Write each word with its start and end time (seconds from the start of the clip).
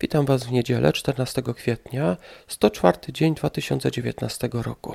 Witam 0.00 0.26
Was 0.26 0.44
w 0.44 0.52
niedzielę 0.52 0.92
14 0.92 1.42
kwietnia, 1.56 2.16
104 2.48 2.98
dzień 3.08 3.34
2019 3.34 4.48
roku. 4.52 4.94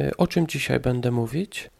E, 0.00 0.16
o 0.16 0.26
czym 0.26 0.46
dzisiaj 0.46 0.80
będę 0.80 1.10
mówić? 1.10 1.70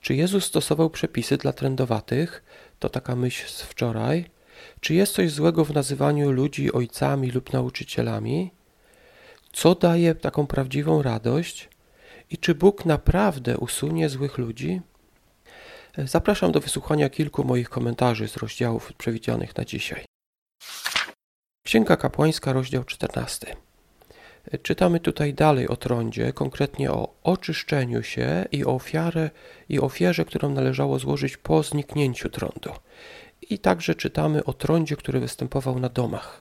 Czy 0.00 0.14
Jezus 0.14 0.44
stosował 0.44 0.90
przepisy 0.90 1.36
dla 1.36 1.52
trędowatych? 1.52 2.42
To 2.78 2.88
taka 2.88 3.16
myśl 3.16 3.48
z 3.48 3.62
wczoraj. 3.62 4.24
Czy 4.80 4.94
jest 4.94 5.12
coś 5.12 5.30
złego 5.30 5.64
w 5.64 5.74
nazywaniu 5.74 6.30
ludzi 6.30 6.72
ojcami 6.72 7.30
lub 7.30 7.52
nauczycielami? 7.52 8.50
Co 9.52 9.74
daje 9.74 10.14
taką 10.14 10.46
prawdziwą 10.46 11.02
radość? 11.02 11.68
I 12.30 12.38
czy 12.38 12.54
Bóg 12.54 12.84
naprawdę 12.84 13.58
usunie 13.58 14.08
złych 14.08 14.38
ludzi? 14.38 14.80
E, 15.98 16.06
zapraszam 16.06 16.52
do 16.52 16.60
wysłuchania 16.60 17.10
kilku 17.10 17.44
moich 17.44 17.68
komentarzy 17.68 18.28
z 18.28 18.36
rozdziałów 18.36 18.92
przewidzianych 18.92 19.56
na 19.56 19.64
dzisiaj. 19.64 20.15
Księga 21.66 21.96
Kapłańska, 21.96 22.52
rozdział 22.52 22.84
14. 22.84 23.56
Czytamy 24.62 25.00
tutaj 25.00 25.34
dalej 25.34 25.68
o 25.68 25.76
trądzie, 25.76 26.32
konkretnie 26.32 26.92
o 26.92 27.14
oczyszczeniu 27.22 28.02
się 28.02 28.44
i 28.52 28.64
ofiarę 28.64 29.30
i 29.68 29.80
ofierze, 29.80 30.24
którą 30.24 30.50
należało 30.50 30.98
złożyć 30.98 31.36
po 31.36 31.62
zniknięciu 31.62 32.28
trądu. 32.28 32.70
I 33.50 33.58
także 33.58 33.94
czytamy 33.94 34.44
o 34.44 34.52
trądzie, 34.52 34.96
który 34.96 35.20
występował 35.20 35.78
na 35.78 35.88
domach. 35.88 36.40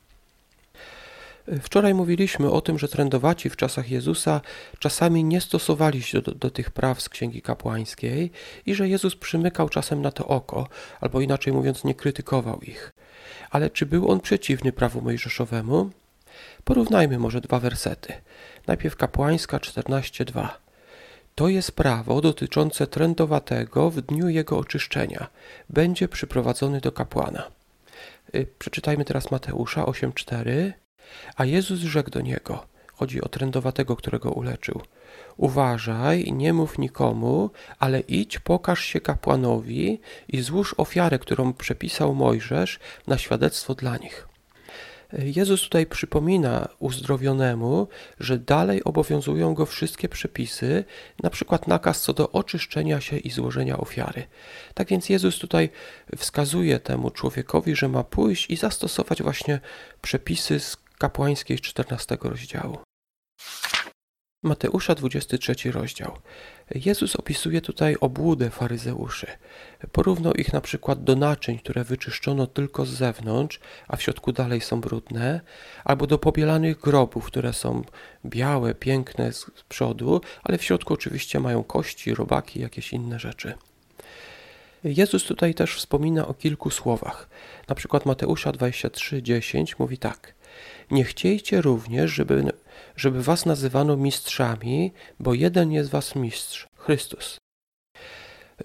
Wczoraj 1.62 1.94
mówiliśmy 1.94 2.52
o 2.52 2.62
tym, 2.62 2.80
że 2.80 2.88
trędowaci 2.88 3.50
w 3.50 3.58
czasach 3.58 3.90
Jezusa 3.90 4.42
czasami 4.80 5.24
nie 5.24 5.42
stosowali 5.42 6.02
się 6.02 6.22
do, 6.22 6.32
do, 6.32 6.50
tych 6.50 6.72
praw 6.72 7.02
z 7.02 7.10
Księgi 7.10 7.42
Kapłańskiej 7.42 8.32
i 8.66 8.76
że 8.76 8.90
Jezus 8.90 9.16
przymykał 9.16 9.70
czasem 9.70 10.02
na 10.02 10.12
to 10.12 10.28
oko, 10.28 10.68
albo 11.02 11.22
inaczej 11.22 11.54
mówiąc, 11.54 11.84
nie 11.84 11.96
krytykował 11.96 12.62
ich. 12.62 12.94
Ale 13.56 13.70
czy 13.70 13.86
był 13.86 14.12
on 14.12 14.20
przeciwny 14.20 14.72
prawu 14.72 15.02
mojżeszowemu? 15.02 15.90
Porównajmy 16.64 17.20
może 17.20 17.42
dwa 17.42 17.60
wersety. 17.60 18.14
Najpierw 18.68 18.96
kapłańska 18.96 19.58
14:2. 19.60 20.48
To 21.36 21.48
jest 21.48 21.72
prawo 21.72 22.22
dotyczące 22.22 22.88
trędowatego 22.88 23.90
w 23.90 24.02
dniu 24.02 24.30
jego 24.30 24.58
oczyszczenia. 24.58 25.28
Będzie 25.70 26.08
przyprowadzony 26.08 26.82
do 26.82 26.92
kapłana. 26.92 27.44
Y, 28.36 28.48
przeczytajmy 28.60 29.06
teraz 29.06 29.32
Mateusza 29.32 29.86
8:4. 29.86 30.74
A 31.36 31.46
Jezus 31.46 31.80
rzekł 31.80 32.10
do 32.10 32.22
niego: 32.22 32.68
Chodzi 32.96 33.22
o 33.22 33.30
trędowatego, 33.30 33.96
którego 33.96 34.32
uleczył. 34.32 34.82
Uważaj, 35.38 36.34
nie 36.34 36.54
mów 36.54 36.78
nikomu, 36.78 37.50
ale 37.80 38.00
idź, 38.00 38.40
pokaż 38.40 38.84
się 38.86 39.02
kapłanowi 39.02 40.00
i 40.28 40.42
złóż 40.42 40.76
ofiarę, 40.78 41.20
którą 41.20 41.54
przepisał 41.54 42.16
Mojżesz, 42.16 42.80
na 43.08 43.18
świadectwo 43.18 43.76
dla 43.76 43.98
nich. 43.98 44.28
Jezus 45.14 45.62
tutaj 45.62 45.86
przypomina 45.86 46.68
uzdrowionemu, 46.80 47.88
że 48.20 48.40
dalej 48.40 48.84
obowiązują 48.84 49.54
go 49.54 49.66
wszystkie 49.66 50.10
przepisy, 50.10 50.84
na 51.24 51.30
przykład 51.30 51.68
nakaz 51.68 52.02
co 52.02 52.14
do 52.14 52.32
oczyszczenia 52.32 53.02
się 53.02 53.18
i 53.18 53.32
złożenia 53.32 53.78
ofiary. 53.78 54.24
Tak 54.74 54.88
więc 54.88 55.10
Jezus 55.10 55.40
tutaj 55.40 55.70
wskazuje 56.18 56.80
temu 56.80 57.12
człowiekowi, 57.12 57.76
że 57.76 57.90
ma 57.90 58.04
pójść 58.04 58.50
i 58.50 58.56
zastosować 58.56 59.24
właśnie 59.24 59.60
przepisy 60.02 60.60
z 60.60 60.78
kapłańskiej 60.98 61.60
14 61.60 62.18
rozdziału. 62.22 62.85
Mateusza 64.46 64.96
23 64.96 65.72
rozdział. 65.72 66.18
Jezus 66.76 67.16
opisuje 67.16 67.62
tutaj 67.62 67.96
obłudę 68.02 68.50
faryzeuszy. 68.50 69.28
Porównał 69.92 70.34
ich 70.34 70.54
na 70.54 70.62
przykład 70.62 71.04
do 71.04 71.16
naczyń, 71.16 71.60
które 71.60 71.84
wyczyszczono 71.84 72.48
tylko 72.48 72.86
z 72.86 72.90
zewnątrz, 72.90 73.60
a 73.88 73.96
w 73.96 74.02
środku 74.02 74.32
dalej 74.32 74.62
są 74.62 74.82
brudne, 74.82 75.42
albo 75.84 76.08
do 76.08 76.18
pobielanych 76.18 76.80
grobów, 76.80 77.26
które 77.26 77.54
są 77.54 77.84
białe, 78.26 78.76
piękne 78.76 79.34
z 79.34 79.52
przodu, 79.70 80.22
ale 80.44 80.58
w 80.58 80.64
środku 80.64 80.94
oczywiście 80.94 81.40
mają 81.40 81.64
kości, 81.64 82.16
robaki, 82.16 82.60
jakieś 82.60 82.94
inne 82.94 83.20
rzeczy. 83.20 83.54
Jezus 84.84 85.24
tutaj 85.24 85.54
też 85.54 85.76
wspomina 85.76 86.28
o 86.28 86.34
kilku 86.34 86.70
słowach. 86.70 87.30
Na 87.68 87.76
przykład 87.76 88.06
Mateusza 88.06 88.52
23:10 88.52 89.74
mówi 89.80 89.98
tak: 89.98 90.35
Nie 90.92 91.04
chciejcie 91.04 91.62
również, 91.62 92.12
żeby 92.12 92.52
żeby 92.96 93.24
was 93.24 93.46
nazywano 93.46 93.98
mistrzami, 93.98 94.94
bo 95.20 95.34
jeden 95.34 95.72
jest 95.72 95.90
was 95.90 96.16
mistrz, 96.16 96.68
Chrystus. 96.76 97.38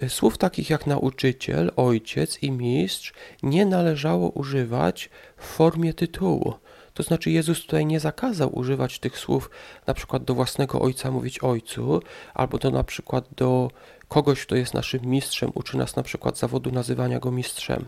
Słów 0.07 0.37
takich 0.37 0.69
jak 0.69 0.87
nauczyciel, 0.87 1.71
ojciec 1.75 2.43
i 2.43 2.51
mistrz 2.51 3.13
nie 3.43 3.65
należało 3.65 4.29
używać 4.29 5.09
w 5.37 5.45
formie 5.45 5.93
tytułu. 5.93 6.53
To 6.93 7.03
znaczy 7.03 7.31
Jezus 7.31 7.61
tutaj 7.61 7.85
nie 7.85 7.99
zakazał 7.99 8.57
używać 8.59 8.99
tych 8.99 9.17
słów 9.17 9.49
na 9.87 9.93
przykład 9.93 10.23
do 10.23 10.33
własnego 10.33 10.81
ojca 10.81 11.11
mówić 11.11 11.43
ojcu, 11.43 12.01
albo 12.33 12.57
do 12.57 12.71
na 12.71 12.83
przykład 12.83 13.25
do 13.35 13.71
kogoś, 14.07 14.41
kto 14.41 14.55
jest 14.55 14.73
naszym 14.73 15.05
mistrzem, 15.05 15.51
uczy 15.53 15.77
nas 15.77 15.95
na 15.95 16.03
przykład 16.03 16.37
zawodu 16.37 16.71
nazywania 16.71 17.19
go 17.19 17.31
mistrzem. 17.31 17.85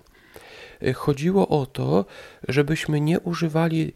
Chodziło 0.96 1.48
o 1.48 1.66
to, 1.66 2.06
żebyśmy 2.48 3.02
nie 3.02 3.20
używali 3.20 3.94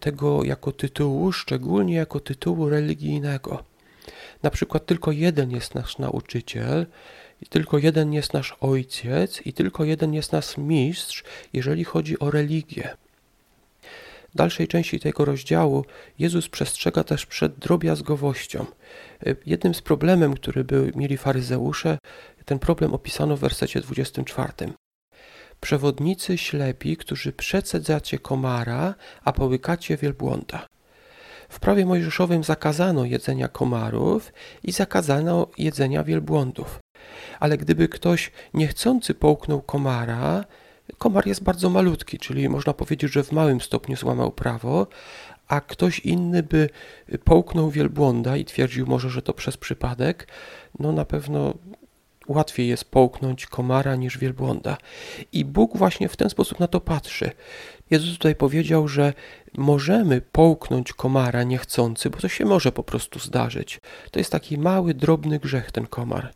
tego 0.00 0.44
jako 0.44 0.72
tytułu, 0.72 1.32
szczególnie 1.32 1.94
jako 1.94 2.20
tytułu 2.20 2.68
religijnego. 2.68 3.64
Na 4.42 4.50
przykład 4.50 4.86
tylko 4.86 5.12
jeden 5.12 5.50
jest 5.50 5.74
nasz 5.74 5.98
nauczyciel, 5.98 6.86
tylko 7.48 7.78
jeden 7.78 8.12
jest 8.12 8.32
nasz 8.32 8.56
ojciec, 8.60 9.42
i 9.44 9.52
tylko 9.52 9.84
jeden 9.84 10.14
jest 10.14 10.32
nasz 10.32 10.56
mistrz, 10.56 11.24
jeżeli 11.52 11.84
chodzi 11.84 12.18
o 12.18 12.30
religię. 12.30 12.96
W 14.34 14.36
dalszej 14.36 14.68
części 14.68 15.00
tego 15.00 15.24
rozdziału 15.24 15.84
Jezus 16.18 16.48
przestrzega 16.48 17.04
też 17.04 17.26
przed 17.26 17.58
drobiazgowością. 17.58 18.66
Jednym 19.46 19.74
z 19.74 19.82
problemem, 19.82 20.34
który 20.34 20.64
był, 20.64 20.90
mieli 20.94 21.16
faryzeusze, 21.16 21.98
ten 22.44 22.58
problem 22.58 22.94
opisano 22.94 23.36
w 23.36 23.40
wersecie 23.40 23.80
24 23.80 24.52
przewodnicy 25.60 26.38
ślepi, 26.38 26.96
którzy 26.96 27.32
przecedzacie 27.32 28.18
komara, 28.18 28.94
a 29.24 29.32
połykacie 29.32 29.96
wielbłąda. 29.96 30.66
W 31.48 31.60
prawie 31.60 31.86
mojżeszowym 31.86 32.44
zakazano 32.44 33.04
jedzenia 33.04 33.48
komarów 33.48 34.32
i 34.62 34.72
zakazano 34.72 35.46
jedzenia 35.58 36.04
wielbłądów. 36.04 36.78
Ale 37.40 37.58
gdyby 37.58 37.88
ktoś 37.88 38.32
niechcący 38.54 39.14
połknął 39.14 39.62
komara, 39.62 40.44
komar 40.98 41.26
jest 41.26 41.42
bardzo 41.42 41.70
malutki, 41.70 42.18
czyli 42.18 42.48
można 42.48 42.72
powiedzieć, 42.72 43.12
że 43.12 43.24
w 43.24 43.32
małym 43.32 43.60
stopniu 43.60 43.96
złamał 43.96 44.32
prawo, 44.32 44.86
a 45.48 45.60
ktoś 45.60 45.98
inny 45.98 46.42
by 46.42 46.70
połknął 47.24 47.70
wielbłąda 47.70 48.36
i 48.36 48.44
twierdził 48.44 48.86
może, 48.86 49.10
że 49.10 49.22
to 49.22 49.32
przez 49.32 49.56
przypadek, 49.56 50.28
no 50.78 50.92
na 50.92 51.04
pewno 51.04 51.54
łatwiej 52.28 52.68
jest 52.68 52.84
połknąć 52.84 53.46
komara 53.46 53.96
niż 53.96 54.18
wielbłąda. 54.18 54.76
I 55.32 55.44
Bóg 55.44 55.76
właśnie 55.76 56.08
w 56.08 56.16
ten 56.16 56.30
sposób 56.30 56.60
na 56.60 56.68
to 56.68 56.80
patrzy. 56.80 57.30
Jezus 57.90 58.12
tutaj 58.12 58.34
powiedział, 58.34 58.88
że 58.88 59.12
możemy 59.54 60.20
połknąć 60.20 60.92
komara 60.92 61.42
niechcący, 61.42 62.10
bo 62.10 62.18
to 62.18 62.28
się 62.28 62.44
może 62.44 62.72
po 62.72 62.82
prostu 62.82 63.18
zdarzyć. 63.18 63.80
To 64.10 64.18
jest 64.18 64.32
taki 64.32 64.58
mały, 64.58 64.94
drobny 64.94 65.38
grzech, 65.38 65.72
ten 65.72 65.86
komar. 65.86 66.34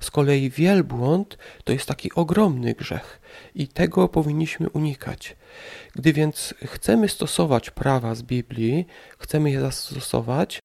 Z 0.00 0.10
kolei 0.10 0.50
wielbłąd 0.50 1.38
to 1.64 1.72
jest 1.72 1.86
taki 1.86 2.12
ogromny 2.14 2.74
grzech 2.74 3.20
i 3.54 3.68
tego 3.68 4.08
powinniśmy 4.08 4.70
unikać. 4.70 5.36
Gdy 5.94 6.12
więc 6.12 6.54
chcemy 6.64 7.08
stosować 7.08 7.70
prawa 7.70 8.14
z 8.14 8.22
Biblii, 8.22 8.86
chcemy 9.18 9.50
je 9.50 9.60
zastosować, 9.60 10.60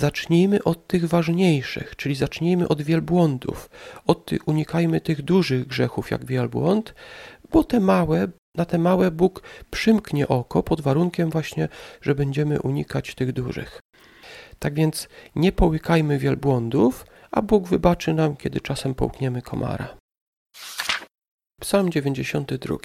Zacznijmy 0.00 0.64
od 0.64 0.86
tych 0.86 1.08
ważniejszych, 1.08 1.96
czyli 1.96 2.14
zacznijmy 2.14 2.68
od 2.68 2.82
wielbłądów. 2.82 3.70
Od 4.06 4.26
tych, 4.26 4.48
unikajmy 4.48 5.00
tych 5.00 5.22
dużych 5.22 5.66
grzechów 5.66 6.10
jak 6.10 6.24
wielbłąd, 6.24 6.94
bo 7.50 7.64
te 7.64 7.80
małe, 7.80 8.28
na 8.54 8.64
te 8.64 8.78
małe 8.78 9.10
Bóg 9.10 9.42
przymknie 9.70 10.28
oko 10.28 10.62
pod 10.62 10.80
warunkiem 10.80 11.30
właśnie, 11.30 11.68
że 12.00 12.14
będziemy 12.14 12.60
unikać 12.60 13.14
tych 13.14 13.32
dużych. 13.32 13.80
Tak 14.58 14.74
więc 14.74 15.08
nie 15.34 15.52
połykajmy 15.52 16.18
wielbłądów, 16.18 17.06
a 17.30 17.42
Bóg 17.42 17.68
wybaczy 17.68 18.14
nam, 18.14 18.36
kiedy 18.36 18.60
czasem 18.60 18.94
połkniemy 18.94 19.42
komara. 19.42 19.96
Psalm 21.60 21.90
92. 21.90 22.76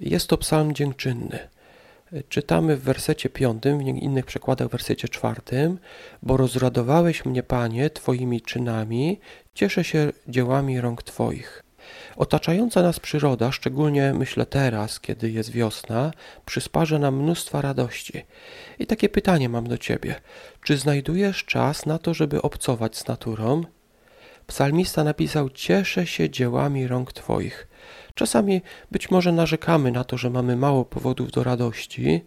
Jest 0.00 0.26
to 0.28 0.38
psalm 0.38 0.74
dziękczynny. 0.74 1.48
Czytamy 2.28 2.76
w 2.76 2.82
wersecie 2.82 3.28
piątym, 3.28 3.78
w 3.78 3.82
innych 3.82 4.26
przekładach 4.26 4.68
w 4.68 4.70
wersecie 4.70 5.08
czwartym, 5.08 5.78
bo 6.22 6.36
rozradowałeś 6.36 7.24
mnie, 7.24 7.42
Panie, 7.42 7.90
Twoimi 7.90 8.40
czynami, 8.40 9.20
cieszę 9.54 9.84
się 9.84 10.12
dziełami 10.28 10.80
rąk 10.80 11.02
Twoich. 11.02 11.62
Otaczająca 12.16 12.82
nas 12.82 13.00
przyroda, 13.00 13.52
szczególnie 13.52 14.14
myślę 14.14 14.46
teraz, 14.46 15.00
kiedy 15.00 15.30
jest 15.30 15.50
wiosna, 15.50 16.10
przysparza 16.46 16.98
nam 16.98 17.16
mnóstwa 17.16 17.60
radości. 17.60 18.24
I 18.78 18.86
takie 18.86 19.08
pytanie 19.08 19.48
mam 19.48 19.68
do 19.68 19.78
Ciebie. 19.78 20.14
Czy 20.64 20.76
znajdujesz 20.76 21.44
czas 21.44 21.86
na 21.86 21.98
to, 21.98 22.14
żeby 22.14 22.42
obcować 22.42 22.96
z 22.96 23.08
naturą? 23.08 23.64
Psalmista 24.46 25.04
napisał: 25.04 25.50
Cieszę 25.50 26.06
się 26.06 26.30
dziełami 26.30 26.86
rąk 26.86 27.12
Twoich. 27.12 27.69
Czasami 28.14 28.62
być 28.90 29.10
może 29.10 29.32
narzekamy 29.32 29.92
na 29.92 30.04
to, 30.04 30.18
że 30.18 30.30
mamy 30.30 30.56
mało 30.56 30.84
powodów 30.84 31.30
do 31.30 31.44
radości, 31.44 32.24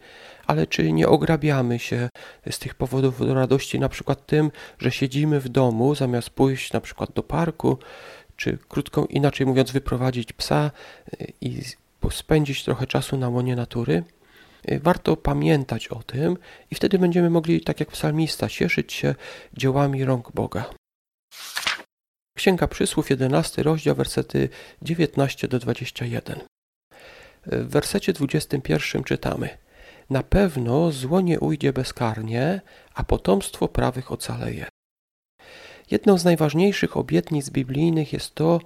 ale 0.47 0.67
czy 0.67 0.91
nie 0.91 1.07
ograbiamy 1.07 1.79
się 1.79 2.09
z 2.51 2.59
tych 2.59 2.75
powodów 2.75 3.19
do 3.19 3.33
radości, 3.33 3.79
na 3.79 3.89
przykład 3.89 4.25
tym, 4.25 4.51
że 4.79 4.91
siedzimy 4.91 5.39
w 5.39 5.49
domu 5.49 5.95
zamiast 5.95 6.29
pójść 6.29 6.73
na 6.73 6.81
przykład 6.81 7.11
do 7.11 7.23
parku, 7.23 7.77
czy 8.35 8.57
krótko 8.69 9.05
inaczej 9.09 9.47
mówiąc, 9.47 9.71
wyprowadzić 9.71 10.33
psa 10.33 10.71
y, 11.21 11.33
i 11.41 11.61
spędzić 12.11 12.63
trochę 12.63 12.87
czasu 12.87 13.17
na 13.17 13.29
łonie 13.29 13.55
natury? 13.55 14.03
Y, 14.71 14.79
warto 14.79 15.17
pamiętać 15.17 15.87
o 15.87 16.03
tym 16.03 16.37
i 16.71 16.75
wtedy 16.75 16.99
będziemy 16.99 17.29
mogli, 17.29 17.61
tak 17.61 17.79
jak 17.79 17.91
psalmista, 17.91 18.49
cieszyć 18.49 18.93
się 18.93 19.15
dziełami 19.53 20.05
rąk 20.05 20.31
Boga. 20.31 20.65
Księga 22.37 22.67
Przysłów, 22.67 23.09
11 23.09 23.63
rozdział, 23.63 23.95
wersety 23.95 24.49
19 24.81 25.47
do 25.47 25.59
21. 25.59 26.39
W 27.45 27.69
wersecie 27.69 28.13
21 28.13 29.03
czytamy: 29.03 29.49
Na 30.09 30.23
pewno 30.23 30.91
zło 30.91 31.21
nie 31.21 31.39
ujdzie 31.39 31.73
bezkarnie, 31.73 32.61
a 32.93 33.03
potomstwo 33.03 33.67
prawych 33.67 34.11
ocaleje. 34.11 34.65
Jedną 35.91 36.17
z 36.17 36.25
najważniejszych 36.25 36.97
obietnic 36.97 37.49
biblijnych 37.49 38.13
jest 38.13 38.35
to, 38.35 38.59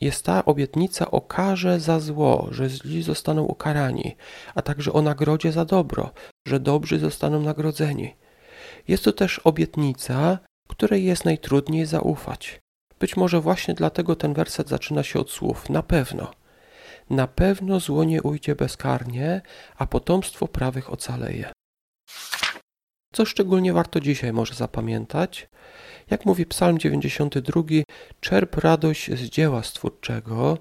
jest 0.00 0.24
ta 0.24 0.44
obietnica 0.44 1.10
o 1.10 1.20
karze 1.20 1.80
za 1.80 2.00
zło, 2.00 2.48
że 2.50 2.68
źli 2.68 3.02
zostaną 3.02 3.44
ukarani, 3.44 4.16
a 4.54 4.62
także 4.62 4.92
o 4.92 5.02
nagrodzie 5.02 5.52
za 5.52 5.64
dobro, 5.64 6.10
że 6.48 6.60
dobrzy 6.60 6.98
zostaną 6.98 7.42
nagrodzeni. 7.42 8.14
Jest 8.88 9.04
to 9.04 9.12
też 9.12 9.38
obietnica, 9.38 10.38
której 10.68 11.04
jest 11.04 11.24
najtrudniej 11.24 11.86
zaufać. 11.86 12.60
Być 12.98 13.16
może 13.16 13.40
właśnie 13.40 13.74
dlatego 13.74 14.16
ten 14.16 14.34
werset 14.34 14.68
zaczyna 14.68 15.02
się 15.02 15.20
od 15.20 15.30
słów 15.30 15.70
na 15.70 15.82
pewno. 15.82 16.30
Na 17.10 17.26
pewno 17.26 17.80
zło 17.80 18.04
nie 18.04 18.22
ujdzie 18.22 18.54
bezkarnie, 18.54 19.42
a 19.76 19.86
potomstwo 19.86 20.48
prawych 20.48 20.92
ocaleje. 20.92 21.52
Co 23.12 23.24
szczególnie 23.24 23.72
warto 23.72 24.00
dzisiaj 24.00 24.32
może 24.32 24.54
zapamiętać? 24.54 25.48
Jak 26.10 26.26
mówi 26.26 26.46
Psalm 26.46 26.78
92, 26.78 27.62
czerp 28.20 28.56
radość 28.56 29.10
z 29.10 29.22
dzieła 29.22 29.62
stwórczego. 29.62 30.58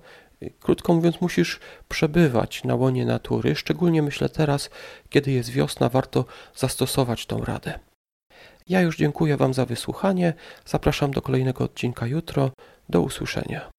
Krótko 0.60 0.94
mówiąc, 0.94 1.22
musisz 1.22 1.60
przebywać 1.90 2.64
na 2.64 2.76
łonie 2.76 3.06
natury. 3.06 3.56
Szczególnie 3.56 4.02
myślę 4.02 4.30
teraz, 4.30 4.70
kiedy 5.10 5.32
jest 5.32 5.50
wiosna, 5.50 5.90
warto 5.90 6.26
zastosować 6.56 7.26
tą 7.26 7.46
radę. 7.46 7.80
Ja 8.69 8.81
już 8.81 8.97
dziękuję 8.97 9.38
Wam 9.38 9.53
za 9.53 9.65
wysłuchanie. 9.65 10.33
Zapraszam 10.65 11.12
do 11.12 11.21
kolejnego 11.21 11.63
odcinka 11.63 12.07
jutro. 12.07 12.51
Do 12.89 13.01
usłyszenia. 13.01 13.75